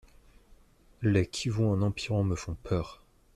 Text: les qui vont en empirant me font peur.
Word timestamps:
les 1.03 1.27
qui 1.27 1.49
vont 1.49 1.71
en 1.71 1.83
empirant 1.83 2.23
me 2.23 2.33
font 2.35 2.55
peur. 2.55 3.03